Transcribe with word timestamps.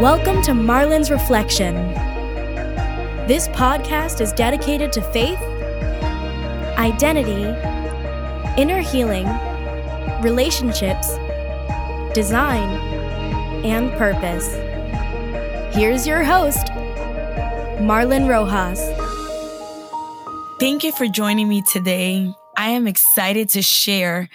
Welcome 0.00 0.42
to 0.42 0.54
Marlin's 0.54 1.08
Reflection. 1.08 1.76
This 3.28 3.46
podcast 3.48 4.20
is 4.20 4.32
dedicated 4.32 4.92
to 4.94 5.00
faith, 5.12 5.40
identity, 6.76 7.44
inner 8.60 8.80
healing, 8.80 9.28
relationships, 10.20 11.14
design, 12.12 12.68
and 13.64 13.92
purpose. 13.92 14.52
Here's 15.76 16.08
your 16.08 16.24
host, 16.24 16.72
Marlin 17.80 18.26
Rojas. 18.26 18.80
Thank 20.58 20.82
you 20.82 20.90
for 20.90 21.06
joining 21.06 21.48
me 21.48 21.62
today. 21.62 22.34
I 22.56 22.70
am 22.70 22.88
excited 22.88 23.48
to 23.50 23.62
share 23.62 24.28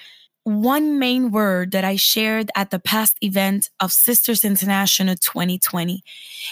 one 0.43 0.99
main 0.99 1.31
word 1.31 1.71
that 1.71 1.83
I 1.83 1.95
shared 1.95 2.49
at 2.55 2.69
the 2.71 2.79
past 2.79 3.17
event 3.21 3.69
of 3.79 3.91
Sisters 3.91 4.43
International 4.43 5.15
2020. 5.15 6.03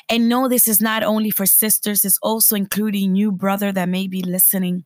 And 0.09 0.29
no, 0.29 0.47
this 0.47 0.67
is 0.67 0.81
not 0.81 1.03
only 1.03 1.31
for 1.31 1.45
sisters, 1.45 2.05
it's 2.05 2.19
also 2.21 2.55
including 2.55 3.15
you, 3.15 3.31
brother, 3.31 3.71
that 3.71 3.89
may 3.89 4.07
be 4.07 4.21
listening. 4.21 4.85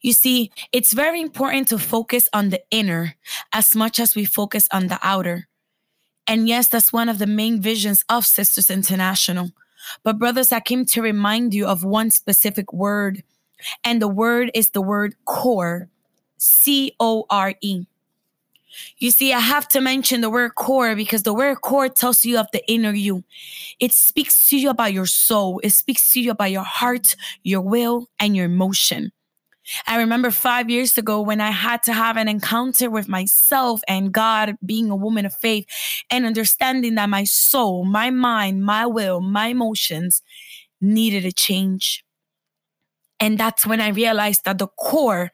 You 0.00 0.12
see, 0.12 0.50
it's 0.72 0.92
very 0.92 1.20
important 1.20 1.68
to 1.68 1.78
focus 1.78 2.28
on 2.32 2.50
the 2.50 2.62
inner 2.70 3.14
as 3.52 3.74
much 3.74 3.98
as 4.00 4.14
we 4.14 4.24
focus 4.24 4.68
on 4.72 4.88
the 4.88 4.98
outer. 5.02 5.48
And 6.26 6.48
yes, 6.48 6.68
that's 6.68 6.92
one 6.92 7.08
of 7.08 7.18
the 7.18 7.26
main 7.26 7.60
visions 7.60 8.04
of 8.08 8.26
Sisters 8.26 8.70
International. 8.70 9.50
But, 10.02 10.18
brothers, 10.18 10.52
I 10.52 10.60
came 10.60 10.86
to 10.86 11.02
remind 11.02 11.52
you 11.52 11.66
of 11.66 11.84
one 11.84 12.10
specific 12.10 12.72
word, 12.72 13.22
and 13.84 14.00
the 14.00 14.08
word 14.08 14.50
is 14.54 14.70
the 14.70 14.80
word 14.80 15.14
core 15.26 15.88
C 16.38 16.94
O 16.98 17.26
R 17.30 17.54
E. 17.60 17.86
You 18.98 19.10
see, 19.10 19.32
I 19.32 19.40
have 19.40 19.68
to 19.68 19.80
mention 19.80 20.20
the 20.20 20.30
word 20.30 20.54
core 20.54 20.94
because 20.94 21.22
the 21.22 21.34
word 21.34 21.60
core 21.60 21.88
tells 21.88 22.24
you 22.24 22.38
of 22.38 22.46
the 22.52 22.66
inner 22.70 22.92
you. 22.92 23.24
It 23.80 23.92
speaks 23.92 24.48
to 24.50 24.58
you 24.58 24.70
about 24.70 24.92
your 24.92 25.06
soul, 25.06 25.60
it 25.62 25.70
speaks 25.70 26.10
to 26.12 26.20
you 26.20 26.30
about 26.30 26.50
your 26.50 26.64
heart, 26.64 27.16
your 27.42 27.60
will, 27.60 28.08
and 28.18 28.36
your 28.36 28.46
emotion. 28.46 29.12
I 29.86 29.96
remember 29.96 30.30
five 30.30 30.68
years 30.68 30.98
ago 30.98 31.20
when 31.22 31.40
I 31.40 31.50
had 31.50 31.82
to 31.84 31.92
have 31.92 32.16
an 32.16 32.28
encounter 32.28 32.90
with 32.90 33.08
myself 33.08 33.82
and 33.88 34.12
God, 34.12 34.56
being 34.64 34.90
a 34.90 34.96
woman 34.96 35.24
of 35.24 35.34
faith, 35.34 35.66
and 36.10 36.26
understanding 36.26 36.96
that 36.96 37.08
my 37.08 37.24
soul, 37.24 37.84
my 37.84 38.10
mind, 38.10 38.64
my 38.64 38.84
will, 38.86 39.20
my 39.20 39.48
emotions 39.48 40.22
needed 40.80 41.24
a 41.24 41.32
change. 41.32 42.04
And 43.20 43.38
that's 43.38 43.66
when 43.66 43.80
I 43.80 43.88
realized 43.88 44.44
that 44.44 44.58
the 44.58 44.66
core 44.66 45.30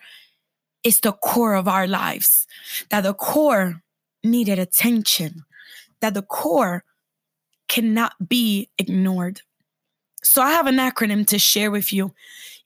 is 0.85 1.01
the 1.01 1.13
core 1.13 1.55
of 1.55 1.69
our 1.69 1.87
lives, 1.87 2.47
that 2.91 3.03
the 3.03 3.15
core 3.15 3.83
needed 4.25 4.59
attention, 4.59 5.45
that 6.01 6.15
the 6.15 6.23
core 6.23 6.85
cannot 7.69 8.29
be 8.29 8.69
ignored. 8.79 9.43
So 10.23 10.43
I 10.43 10.51
have 10.51 10.67
an 10.67 10.77
acronym 10.77 11.27
to 11.29 11.39
share 11.39 11.71
with 11.71 11.93
you 11.93 12.13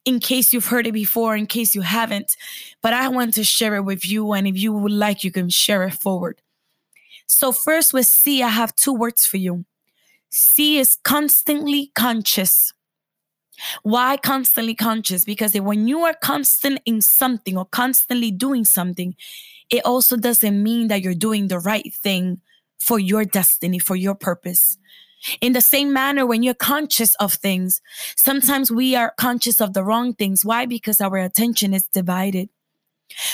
in 0.04 0.20
case 0.20 0.52
you've 0.52 0.66
heard 0.66 0.86
it 0.86 0.92
before, 0.92 1.36
in 1.36 1.46
case 1.46 1.74
you 1.74 1.80
haven't, 1.80 2.36
but 2.82 2.92
I 2.92 3.08
want 3.08 3.34
to 3.34 3.44
share 3.44 3.76
it 3.76 3.82
with 3.82 4.06
you. 4.06 4.32
And 4.32 4.46
if 4.46 4.56
you 4.56 4.72
would 4.72 4.92
like, 4.92 5.24
you 5.24 5.30
can 5.30 5.48
share 5.48 5.82
it 5.84 5.94
forward. 5.94 6.40
So, 7.26 7.52
first 7.52 7.94
with 7.94 8.06
C, 8.06 8.42
I 8.42 8.48
have 8.48 8.76
two 8.76 8.92
words 8.92 9.26
for 9.26 9.38
you. 9.38 9.64
C 10.30 10.78
is 10.78 10.96
constantly 10.96 11.90
conscious. 11.94 12.72
Why 13.82 14.16
constantly 14.16 14.74
conscious? 14.74 15.24
Because 15.24 15.54
when 15.54 15.86
you 15.88 16.00
are 16.00 16.14
constant 16.14 16.80
in 16.84 17.00
something 17.00 17.56
or 17.56 17.64
constantly 17.64 18.30
doing 18.30 18.64
something, 18.64 19.14
it 19.70 19.84
also 19.84 20.16
doesn't 20.16 20.62
mean 20.62 20.88
that 20.88 21.02
you're 21.02 21.14
doing 21.14 21.48
the 21.48 21.58
right 21.58 21.92
thing 22.02 22.40
for 22.78 22.98
your 22.98 23.24
destiny, 23.24 23.78
for 23.78 23.96
your 23.96 24.14
purpose. 24.14 24.76
In 25.40 25.54
the 25.54 25.60
same 25.60 25.92
manner, 25.92 26.26
when 26.26 26.42
you're 26.42 26.54
conscious 26.54 27.14
of 27.14 27.34
things, 27.34 27.80
sometimes 28.16 28.70
we 28.70 28.94
are 28.94 29.14
conscious 29.16 29.60
of 29.60 29.72
the 29.72 29.82
wrong 29.82 30.12
things. 30.12 30.44
Why? 30.44 30.66
Because 30.66 31.00
our 31.00 31.16
attention 31.16 31.72
is 31.72 31.84
divided. 31.84 32.50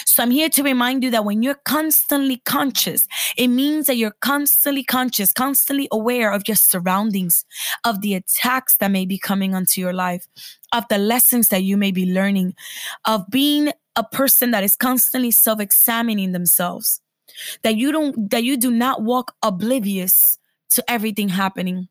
So 0.04 0.22
I'm 0.22 0.31
here 0.31 0.48
to 0.50 0.62
remind 0.62 1.03
you 1.03 1.10
that 1.12 1.25
when 1.25 1.42
you're 1.42 1.60
constantly 1.64 2.38
conscious, 2.44 3.06
it 3.36 3.48
means 3.48 3.86
that 3.86 3.97
you're 3.97 4.16
constantly 4.20 4.84
conscious, 4.84 5.32
constantly 5.32 5.88
aware 5.92 6.32
of 6.32 6.47
your 6.48 6.56
surroundings, 6.56 7.44
of 7.84 8.00
the 8.00 8.14
attacks 8.14 8.76
that 8.78 8.91
may 8.91 9.06
be 9.06 9.19
coming 9.19 9.54
onto 9.54 9.81
your 9.81 9.92
life, 9.92 10.26
of 10.72 10.84
the 10.88 10.98
lessons 10.98 11.48
that 11.48 11.62
you 11.62 11.76
may 11.76 11.91
be 11.91 12.12
learning, 12.12 12.54
of 13.04 13.25
being 13.31 13.72
a 13.97 14.04
person 14.04 14.50
that 14.50 14.64
is 14.64 14.76
constantly 14.76 15.31
self-examining 15.31 16.32
themselves. 16.32 17.00
That 17.62 17.76
you 17.76 17.92
don't 17.92 18.31
that 18.31 18.42
you 18.42 18.56
do 18.56 18.72
not 18.72 19.02
walk 19.02 19.34
oblivious 19.42 20.38
to 20.70 20.91
everything 20.91 21.28
happening. 21.28 21.88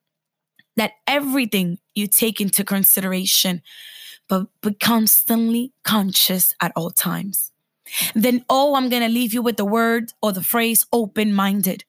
That 0.75 0.91
everything 1.07 1.79
you 1.95 2.07
take 2.07 2.41
into 2.41 2.63
consideration, 2.63 3.61
but 4.27 4.47
be 4.61 4.73
constantly 4.73 5.71
conscious 5.83 6.53
at 6.61 6.73
all 6.75 6.91
times 6.91 7.51
then 8.15 8.45
oh, 8.49 8.75
I'm 8.75 8.89
going 8.89 9.03
to 9.03 9.09
leave 9.09 9.33
you 9.33 9.41
with 9.41 9.57
the 9.57 9.65
word 9.65 10.13
or 10.21 10.31
the 10.31 10.43
phrase 10.43 10.85
open 10.91 11.33
minded. 11.33 11.83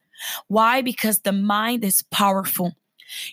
Why? 0.48 0.82
Because 0.82 1.20
the 1.20 1.32
mind 1.32 1.84
is 1.84 2.02
powerful. 2.10 2.74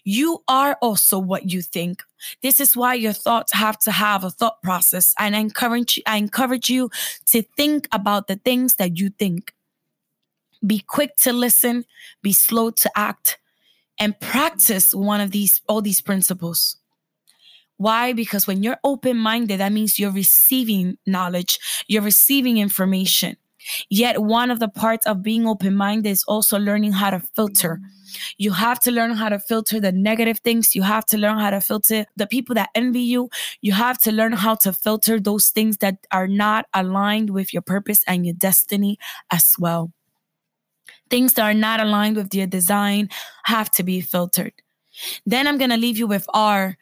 You 0.03 0.43
are 0.47 0.77
also 0.81 1.19
what 1.19 1.51
you 1.51 1.61
think. 1.61 2.03
This 2.41 2.59
is 2.59 2.75
why 2.75 2.95
your 2.95 3.13
thoughts 3.13 3.53
have 3.53 3.77
to 3.79 3.91
have 3.91 4.23
a 4.23 4.29
thought 4.29 4.61
process. 4.63 5.13
And 5.19 5.35
I 5.35 5.39
encourage, 5.39 5.97
you. 5.97 6.03
I 6.07 6.17
encourage 6.17 6.69
you 6.69 6.89
to 7.27 7.43
think 7.55 7.87
about 7.91 8.27
the 8.27 8.37
things 8.37 8.75
that 8.75 8.97
you 8.97 9.09
think. 9.09 9.53
Be 10.65 10.79
quick 10.79 11.15
to 11.17 11.33
listen, 11.33 11.85
be 12.23 12.33
slow 12.33 12.71
to 12.71 12.91
act, 12.95 13.37
and 13.99 14.19
practice 14.19 14.93
one 14.93 15.21
of 15.21 15.31
these, 15.31 15.61
all 15.67 15.81
these 15.81 16.01
principles. 16.01 16.77
Why? 17.77 18.13
Because 18.13 18.47
when 18.47 18.63
you're 18.63 18.79
open 18.83 19.17
minded, 19.17 19.59
that 19.59 19.71
means 19.71 19.99
you're 19.99 20.11
receiving 20.11 20.97
knowledge, 21.05 21.59
you're 21.87 22.01
receiving 22.01 22.57
information. 22.57 23.37
Yet, 23.89 24.21
one 24.21 24.49
of 24.49 24.59
the 24.59 24.69
parts 24.69 25.05
of 25.05 25.21
being 25.21 25.45
open 25.45 25.75
minded 25.75 26.09
is 26.09 26.23
also 26.27 26.57
learning 26.57 26.93
how 26.93 27.09
to 27.09 27.19
filter. 27.19 27.79
Mm. 27.81 27.89
You 28.37 28.51
have 28.53 28.79
to 28.81 28.91
learn 28.91 29.11
how 29.11 29.29
to 29.29 29.39
filter 29.39 29.79
the 29.79 29.91
negative 29.91 30.39
things. 30.39 30.73
You 30.75 30.83
have 30.83 31.05
to 31.07 31.17
learn 31.17 31.37
how 31.37 31.49
to 31.49 31.61
filter 31.61 32.05
the 32.15 32.27
people 32.27 32.55
that 32.55 32.69
envy 32.75 33.01
you. 33.01 33.29
You 33.61 33.73
have 33.73 33.97
to 33.99 34.11
learn 34.11 34.33
how 34.33 34.55
to 34.55 34.73
filter 34.73 35.19
those 35.19 35.49
things 35.49 35.77
that 35.77 35.97
are 36.11 36.27
not 36.27 36.65
aligned 36.73 37.31
with 37.31 37.53
your 37.53 37.61
purpose 37.61 38.03
and 38.07 38.25
your 38.25 38.35
destiny 38.35 38.97
as 39.31 39.55
well. 39.59 39.91
Things 41.09 41.33
that 41.33 41.43
are 41.43 41.53
not 41.53 41.79
aligned 41.79 42.15
with 42.15 42.33
your 42.33 42.47
design 42.47 43.09
have 43.45 43.69
to 43.71 43.83
be 43.83 44.01
filtered. 44.01 44.53
Then 45.25 45.47
I'm 45.47 45.57
going 45.57 45.69
to 45.69 45.77
leave 45.77 45.97
you 45.97 46.07
with 46.07 46.25
R 46.33 46.77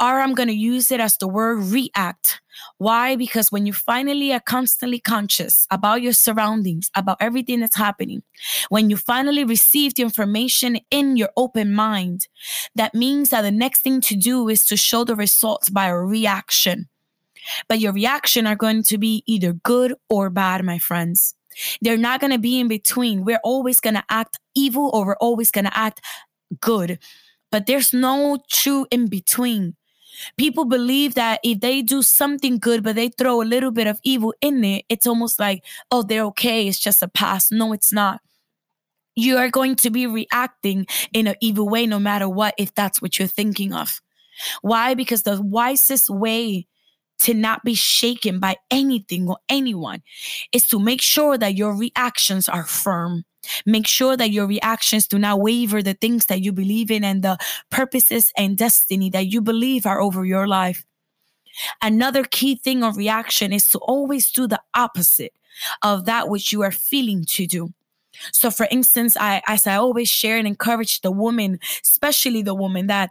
or 0.00 0.20
I'm 0.20 0.34
going 0.34 0.48
to 0.48 0.54
use 0.54 0.90
it 0.90 1.00
as 1.00 1.16
the 1.18 1.28
word 1.28 1.58
react. 1.64 2.40
Why? 2.78 3.16
Because 3.16 3.50
when 3.50 3.66
you 3.66 3.72
finally 3.72 4.32
are 4.32 4.40
constantly 4.40 5.00
conscious 5.00 5.66
about 5.70 6.02
your 6.02 6.12
surroundings, 6.12 6.90
about 6.94 7.18
everything 7.20 7.60
that's 7.60 7.76
happening, 7.76 8.22
when 8.68 8.90
you 8.90 8.96
finally 8.96 9.44
receive 9.44 9.94
the 9.94 10.02
information 10.02 10.78
in 10.90 11.16
your 11.16 11.30
open 11.36 11.72
mind, 11.72 12.28
that 12.74 12.94
means 12.94 13.30
that 13.30 13.42
the 13.42 13.50
next 13.50 13.80
thing 13.80 14.00
to 14.02 14.16
do 14.16 14.48
is 14.48 14.64
to 14.66 14.76
show 14.76 15.04
the 15.04 15.16
results 15.16 15.70
by 15.70 15.86
a 15.86 15.96
reaction. 15.96 16.88
But 17.68 17.80
your 17.80 17.92
reaction 17.92 18.46
are 18.46 18.56
going 18.56 18.84
to 18.84 18.98
be 18.98 19.22
either 19.26 19.52
good 19.52 19.94
or 20.08 20.30
bad, 20.30 20.64
my 20.64 20.78
friends. 20.78 21.34
They're 21.82 21.96
not 21.96 22.20
going 22.20 22.32
to 22.32 22.38
be 22.38 22.58
in 22.58 22.68
between. 22.68 23.24
We're 23.24 23.40
always 23.44 23.80
going 23.80 23.94
to 23.94 24.04
act 24.08 24.38
evil 24.54 24.90
or 24.92 25.06
we're 25.06 25.16
always 25.16 25.50
going 25.50 25.66
to 25.66 25.78
act 25.78 26.00
good 26.60 26.98
but 27.54 27.66
there's 27.66 27.92
no 27.92 28.36
true 28.50 28.84
in 28.90 29.06
between. 29.06 29.76
People 30.36 30.64
believe 30.64 31.14
that 31.14 31.38
if 31.44 31.60
they 31.60 31.82
do 31.82 32.02
something 32.02 32.58
good, 32.58 32.82
but 32.82 32.96
they 32.96 33.10
throw 33.10 33.40
a 33.40 33.44
little 33.46 33.70
bit 33.70 33.86
of 33.86 34.00
evil 34.02 34.34
in 34.40 34.64
it, 34.64 34.84
it's 34.88 35.06
almost 35.06 35.38
like, 35.38 35.64
oh, 35.92 36.02
they're 36.02 36.24
okay. 36.24 36.66
It's 36.66 36.80
just 36.80 37.00
a 37.00 37.06
past. 37.06 37.52
No, 37.52 37.72
it's 37.72 37.92
not. 37.92 38.20
You 39.14 39.36
are 39.36 39.50
going 39.50 39.76
to 39.76 39.90
be 39.90 40.08
reacting 40.08 40.88
in 41.12 41.28
an 41.28 41.36
evil 41.40 41.68
way 41.68 41.86
no 41.86 42.00
matter 42.00 42.28
what, 42.28 42.54
if 42.58 42.74
that's 42.74 43.00
what 43.00 43.20
you're 43.20 43.28
thinking 43.28 43.72
of. 43.72 44.00
Why? 44.62 44.94
Because 44.94 45.22
the 45.22 45.40
wisest 45.40 46.10
way 46.10 46.66
to 47.20 47.34
not 47.34 47.62
be 47.62 47.74
shaken 47.74 48.40
by 48.40 48.56
anything 48.72 49.28
or 49.28 49.38
anyone 49.48 50.02
is 50.52 50.66
to 50.66 50.80
make 50.80 51.00
sure 51.00 51.38
that 51.38 51.54
your 51.54 51.76
reactions 51.76 52.48
are 52.48 52.64
firm 52.64 53.24
Make 53.66 53.86
sure 53.86 54.16
that 54.16 54.30
your 54.30 54.46
reactions 54.46 55.06
do 55.06 55.18
not 55.18 55.40
waver 55.40 55.82
the 55.82 55.94
things 55.94 56.26
that 56.26 56.40
you 56.40 56.52
believe 56.52 56.90
in 56.90 57.04
and 57.04 57.22
the 57.22 57.38
purposes 57.70 58.32
and 58.36 58.56
destiny 58.56 59.10
that 59.10 59.26
you 59.26 59.40
believe 59.40 59.86
are 59.86 60.00
over 60.00 60.24
your 60.24 60.46
life. 60.46 60.84
Another 61.80 62.24
key 62.24 62.56
thing 62.56 62.82
of 62.82 62.96
reaction 62.96 63.52
is 63.52 63.68
to 63.70 63.78
always 63.78 64.30
do 64.30 64.46
the 64.46 64.60
opposite 64.74 65.32
of 65.82 66.04
that 66.04 66.28
which 66.28 66.52
you 66.52 66.62
are 66.62 66.72
feeling 66.72 67.24
to 67.26 67.46
do. 67.46 67.72
So, 68.32 68.50
for 68.50 68.66
instance, 68.70 69.16
I, 69.16 69.42
as 69.46 69.66
I 69.66 69.76
always 69.76 70.08
share 70.08 70.38
and 70.38 70.46
encourage 70.46 71.00
the 71.00 71.10
woman, 71.10 71.58
especially 71.82 72.42
the 72.42 72.54
woman, 72.54 72.86
that 72.86 73.10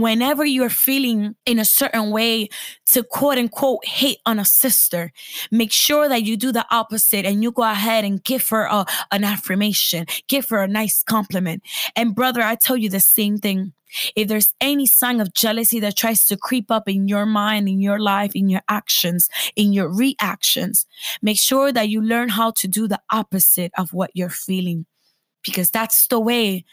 whenever 0.00 0.44
you're 0.44 0.70
feeling 0.70 1.34
in 1.44 1.58
a 1.58 1.64
certain 1.64 2.10
way 2.10 2.48
to 2.86 3.02
quote 3.02 3.38
unquote 3.38 3.84
hate 3.84 4.18
on 4.26 4.38
a 4.38 4.44
sister, 4.44 5.12
make 5.50 5.72
sure 5.72 6.08
that 6.08 6.22
you 6.22 6.36
do 6.36 6.52
the 6.52 6.66
opposite 6.70 7.24
and 7.24 7.42
you 7.42 7.50
go 7.52 7.62
ahead 7.62 8.04
and 8.04 8.22
give 8.24 8.48
her 8.48 8.64
a, 8.64 8.84
an 9.12 9.24
affirmation, 9.24 10.06
give 10.28 10.48
her 10.48 10.62
a 10.62 10.68
nice 10.68 11.02
compliment. 11.02 11.62
And 11.94 12.14
brother, 12.14 12.42
I 12.42 12.54
tell 12.54 12.76
you 12.76 12.88
the 12.88 13.00
same 13.00 13.38
thing. 13.38 13.72
If 14.16 14.28
there's 14.28 14.52
any 14.60 14.86
sign 14.86 15.20
of 15.20 15.32
jealousy 15.32 15.80
that 15.80 15.96
tries 15.96 16.26
to 16.26 16.36
creep 16.36 16.70
up 16.70 16.88
in 16.88 17.06
your 17.06 17.24
mind, 17.24 17.68
in 17.68 17.80
your 17.80 18.00
life, 18.00 18.34
in 18.34 18.48
your 18.48 18.62
actions, 18.68 19.28
in 19.54 19.72
your 19.72 19.88
reactions, 19.88 20.86
make 21.22 21.38
sure 21.38 21.72
that 21.72 21.88
you 21.88 22.02
learn 22.02 22.28
how 22.28 22.50
to 22.52 22.68
do 22.68 22.88
the 22.88 23.00
opposite 23.12 23.72
of 23.78 23.92
what 23.92 24.10
you're 24.14 24.28
feeling 24.28 24.86
because 25.44 25.70
that's 25.70 26.08
the 26.08 26.18
way 26.18 26.64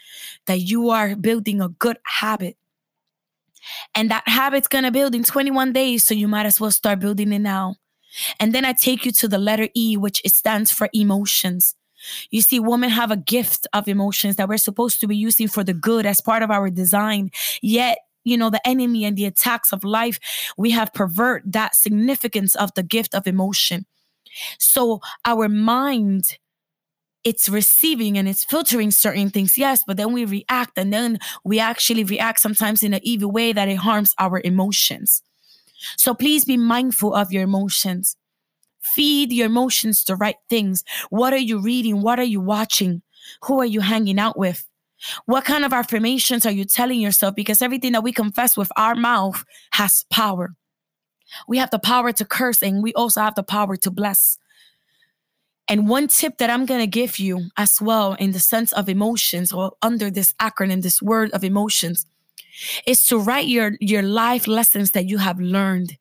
that 0.46 0.58
you 0.58 0.90
are 0.90 1.14
building 1.14 1.60
a 1.60 1.68
good 1.68 1.96
habit 2.20 2.56
and 3.94 4.10
that 4.10 4.26
habit's 4.26 4.68
gonna 4.68 4.90
build 4.90 5.14
in 5.14 5.24
21 5.24 5.72
days. 5.72 6.04
So 6.04 6.14
you 6.14 6.28
might 6.28 6.46
as 6.46 6.60
well 6.60 6.70
start 6.70 7.00
building 7.00 7.32
it 7.32 7.40
now. 7.40 7.76
And 8.38 8.54
then 8.54 8.64
I 8.64 8.72
take 8.72 9.04
you 9.04 9.12
to 9.12 9.28
the 9.28 9.38
letter 9.38 9.68
E, 9.74 9.96
which 9.96 10.20
stands 10.26 10.70
for 10.70 10.88
emotions. 10.92 11.74
You 12.30 12.42
see, 12.42 12.60
women 12.60 12.90
have 12.90 13.10
a 13.10 13.16
gift 13.16 13.66
of 13.72 13.88
emotions 13.88 14.36
that 14.36 14.48
we're 14.48 14.58
supposed 14.58 15.00
to 15.00 15.06
be 15.06 15.16
using 15.16 15.48
for 15.48 15.64
the 15.64 15.74
good 15.74 16.06
as 16.06 16.20
part 16.20 16.42
of 16.42 16.50
our 16.50 16.70
design. 16.70 17.30
Yet, 17.62 17.98
you 18.24 18.36
know, 18.36 18.50
the 18.50 18.66
enemy 18.66 19.04
and 19.04 19.16
the 19.16 19.26
attacks 19.26 19.72
of 19.72 19.84
life, 19.84 20.18
we 20.56 20.70
have 20.70 20.92
pervert 20.92 21.42
that 21.46 21.74
significance 21.74 22.54
of 22.54 22.72
the 22.74 22.82
gift 22.82 23.14
of 23.14 23.26
emotion. 23.26 23.86
So 24.58 25.00
our 25.24 25.48
mind 25.48 26.38
it's 27.24 27.48
receiving 27.48 28.18
and 28.18 28.28
it's 28.28 28.44
filtering 28.44 28.90
certain 28.90 29.30
things, 29.30 29.56
yes, 29.56 29.82
but 29.86 29.96
then 29.96 30.12
we 30.12 30.24
react 30.24 30.76
and 30.76 30.92
then 30.92 31.18
we 31.42 31.58
actually 31.58 32.04
react 32.04 32.40
sometimes 32.40 32.82
in 32.82 32.94
an 32.94 33.00
evil 33.02 33.30
way 33.30 33.52
that 33.52 33.68
it 33.68 33.76
harms 33.76 34.14
our 34.18 34.40
emotions. 34.44 35.22
So 35.96 36.14
please 36.14 36.44
be 36.44 36.56
mindful 36.56 37.14
of 37.14 37.32
your 37.32 37.42
emotions. 37.42 38.16
Feed 38.80 39.32
your 39.32 39.46
emotions 39.46 40.04
the 40.04 40.16
right 40.16 40.36
things. 40.48 40.84
What 41.10 41.32
are 41.32 41.38
you 41.38 41.58
reading? 41.58 42.02
What 42.02 42.18
are 42.18 42.24
you 42.24 42.40
watching? 42.40 43.02
Who 43.44 43.60
are 43.60 43.66
you 43.66 43.80
hanging 43.80 44.18
out 44.18 44.38
with? 44.38 44.66
What 45.26 45.44
kind 45.44 45.64
of 45.64 45.72
affirmations 45.72 46.46
are 46.46 46.52
you 46.52 46.64
telling 46.64 47.00
yourself? 47.00 47.34
Because 47.34 47.62
everything 47.62 47.92
that 47.92 48.02
we 48.02 48.12
confess 48.12 48.56
with 48.56 48.70
our 48.76 48.94
mouth 48.94 49.44
has 49.72 50.04
power. 50.10 50.54
We 51.48 51.58
have 51.58 51.70
the 51.70 51.78
power 51.78 52.12
to 52.12 52.24
curse 52.24 52.62
and 52.62 52.82
we 52.82 52.92
also 52.94 53.20
have 53.20 53.34
the 53.34 53.42
power 53.42 53.76
to 53.76 53.90
bless. 53.90 54.38
And 55.68 55.88
one 55.88 56.08
tip 56.08 56.38
that 56.38 56.50
I'm 56.50 56.66
going 56.66 56.80
to 56.80 56.86
give 56.86 57.18
you 57.18 57.48
as 57.56 57.80
well 57.80 58.14
in 58.14 58.32
the 58.32 58.40
sense 58.40 58.72
of 58.72 58.88
emotions 58.88 59.52
or 59.52 59.72
under 59.82 60.10
this 60.10 60.34
acronym, 60.34 60.82
this 60.82 61.00
word 61.00 61.30
of 61.30 61.42
emotions, 61.42 62.06
is 62.86 63.06
to 63.06 63.18
write 63.18 63.48
your, 63.48 63.72
your 63.80 64.02
life 64.02 64.46
lessons 64.46 64.90
that 64.92 65.08
you 65.08 65.18
have 65.18 65.40
learned 65.40 65.96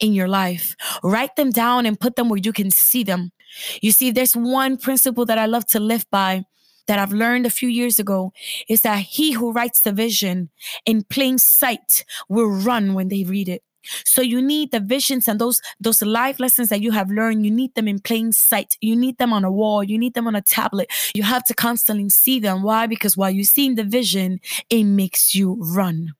in 0.00 0.12
your 0.14 0.28
life. 0.28 0.74
Write 1.02 1.36
them 1.36 1.50
down 1.50 1.86
and 1.86 2.00
put 2.00 2.16
them 2.16 2.28
where 2.28 2.40
you 2.42 2.52
can 2.52 2.70
see 2.70 3.04
them. 3.04 3.32
You 3.80 3.92
see, 3.92 4.10
there's 4.10 4.34
one 4.34 4.76
principle 4.76 5.26
that 5.26 5.38
I 5.38 5.46
love 5.46 5.66
to 5.68 5.80
live 5.80 6.06
by 6.10 6.44
that 6.86 6.98
I've 6.98 7.12
learned 7.12 7.46
a 7.46 7.50
few 7.50 7.68
years 7.68 7.98
ago 7.98 8.32
is 8.68 8.82
that 8.82 8.98
he 8.98 9.32
who 9.32 9.52
writes 9.52 9.82
the 9.82 9.92
vision 9.92 10.50
in 10.84 11.04
plain 11.04 11.38
sight 11.38 12.04
will 12.28 12.50
run 12.50 12.94
when 12.94 13.08
they 13.08 13.24
read 13.24 13.48
it. 13.48 13.62
So 14.04 14.22
you 14.22 14.40
need 14.40 14.70
the 14.70 14.80
visions 14.80 15.28
and 15.28 15.40
those 15.40 15.60
those 15.80 16.02
life 16.02 16.38
lessons 16.40 16.68
that 16.68 16.80
you 16.80 16.92
have 16.92 17.10
learned. 17.10 17.44
You 17.44 17.50
need 17.50 17.74
them 17.74 17.88
in 17.88 18.00
plain 18.00 18.32
sight. 18.32 18.76
You 18.80 18.96
need 18.96 19.18
them 19.18 19.32
on 19.32 19.44
a 19.44 19.50
wall. 19.50 19.82
You 19.82 19.98
need 19.98 20.14
them 20.14 20.26
on 20.26 20.34
a 20.34 20.42
tablet. 20.42 20.90
You 21.14 21.22
have 21.22 21.44
to 21.44 21.54
constantly 21.54 22.08
see 22.10 22.40
them. 22.40 22.62
Why? 22.62 22.86
Because 22.86 23.16
while 23.16 23.30
you're 23.30 23.44
seeing 23.44 23.74
the 23.74 23.84
vision, 23.84 24.40
it 24.70 24.84
makes 24.84 25.34
you 25.34 25.56
run. 25.60 26.14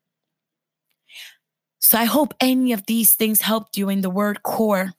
So 1.79 1.99
I 1.99 2.05
hope 2.05 2.35
any 2.41 2.73
of 2.73 2.87
these 2.87 3.15
things 3.15 3.43
helped 3.43 3.77
you 3.77 3.89
in 3.89 4.03
the 4.03 4.11
word 4.11 4.43
core. 4.43 4.93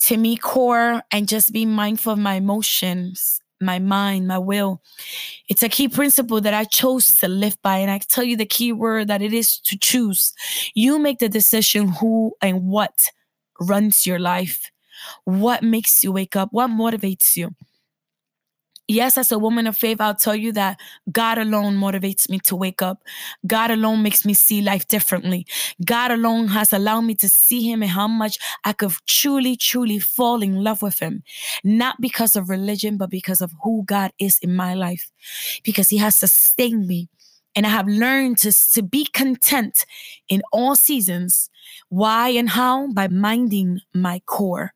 To 0.00 0.16
me, 0.16 0.36
core 0.36 1.02
and 1.12 1.28
just 1.28 1.52
be 1.52 1.66
mindful 1.66 2.14
of 2.14 2.18
my 2.18 2.34
emotions 2.34 3.40
my 3.60 3.78
mind, 3.78 4.28
my 4.28 4.38
will. 4.38 4.82
It's 5.48 5.62
a 5.62 5.68
key 5.68 5.88
principle 5.88 6.40
that 6.40 6.54
I 6.54 6.64
chose 6.64 7.14
to 7.18 7.28
live 7.28 7.56
by. 7.62 7.78
And 7.78 7.90
I 7.90 7.98
tell 7.98 8.24
you 8.24 8.36
the 8.36 8.46
key 8.46 8.72
word 8.72 9.08
that 9.08 9.22
it 9.22 9.32
is 9.32 9.58
to 9.60 9.78
choose. 9.78 10.32
You 10.74 10.98
make 10.98 11.18
the 11.18 11.28
decision 11.28 11.88
who 11.88 12.34
and 12.40 12.64
what 12.64 13.06
runs 13.60 14.06
your 14.06 14.18
life, 14.18 14.70
what 15.24 15.62
makes 15.62 16.02
you 16.04 16.12
wake 16.12 16.36
up, 16.36 16.48
what 16.52 16.70
motivates 16.70 17.36
you 17.36 17.54
yes, 18.90 19.16
as 19.16 19.32
a 19.32 19.38
woman 19.38 19.66
of 19.66 19.76
faith, 19.76 20.00
I'll 20.00 20.14
tell 20.14 20.34
you 20.34 20.52
that 20.52 20.80
God 21.10 21.38
alone 21.38 21.76
motivates 21.76 22.28
me 22.28 22.38
to 22.40 22.56
wake 22.56 22.82
up. 22.82 23.02
God 23.46 23.70
alone 23.70 24.02
makes 24.02 24.24
me 24.24 24.34
see 24.34 24.60
life 24.60 24.88
differently. 24.88 25.46
God 25.84 26.10
alone 26.10 26.48
has 26.48 26.72
allowed 26.72 27.02
me 27.02 27.14
to 27.16 27.28
see 27.28 27.62
Him 27.62 27.82
and 27.82 27.90
how 27.90 28.08
much 28.08 28.38
I 28.64 28.72
could 28.72 28.92
truly, 29.06 29.56
truly 29.56 29.98
fall 29.98 30.42
in 30.42 30.62
love 30.62 30.82
with 30.82 30.98
Him. 30.98 31.22
Not 31.64 32.00
because 32.00 32.36
of 32.36 32.50
religion, 32.50 32.96
but 32.96 33.10
because 33.10 33.40
of 33.40 33.52
who 33.62 33.84
God 33.84 34.12
is 34.18 34.38
in 34.40 34.54
my 34.54 34.74
life. 34.74 35.10
Because 35.64 35.88
He 35.88 35.98
has 35.98 36.16
sustained 36.16 36.86
me. 36.86 37.08
And 37.56 37.66
I 37.66 37.70
have 37.70 37.88
learned 37.88 38.38
to, 38.38 38.52
to 38.72 38.82
be 38.82 39.04
content 39.06 39.84
in 40.28 40.42
all 40.52 40.76
seasons. 40.76 41.50
Why 41.88 42.28
and 42.28 42.48
how? 42.48 42.92
By 42.92 43.08
minding 43.08 43.80
my 43.92 44.20
core. 44.26 44.72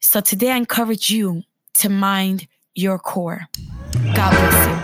So 0.00 0.20
today 0.20 0.52
I 0.52 0.56
encourage 0.56 1.10
you 1.10 1.42
to 1.74 1.88
mind 1.88 2.46
your 2.74 2.98
core. 2.98 3.48
God 4.14 4.30
bless 4.30 4.66
you. 4.68 4.74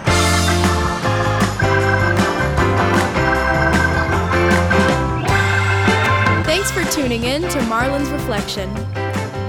Thanks 6.45 6.71
for 6.71 6.85
tuning 6.93 7.25
in 7.25 7.43
to 7.43 7.63
Marlon's 7.63 8.11
Reflection. 8.11 8.71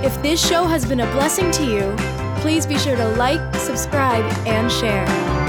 If 0.03 0.21
this 0.21 0.45
show 0.45 0.65
has 0.65 0.85
been 0.85 0.99
a 0.99 1.11
blessing 1.11 1.51
to 1.51 1.65
you, 1.65 1.95
please 2.41 2.65
be 2.65 2.77
sure 2.77 2.95
to 2.95 3.07
like, 3.15 3.55
subscribe, 3.55 4.23
and 4.47 4.71
share. 4.71 5.46